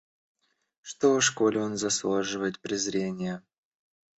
[0.81, 3.43] Что ж, коли он заслуживает презрения!